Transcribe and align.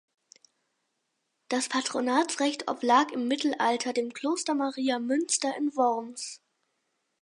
Das 1.49 1.69
Patronatsrecht 1.69 2.67
oblag 2.67 3.11
im 3.11 3.27
Mittelalter 3.27 3.93
dem 3.93 4.13
Kloster 4.13 4.55
Maria 4.55 4.97
Münster 4.97 5.55
in 5.55 5.75
Worms. 5.75 6.41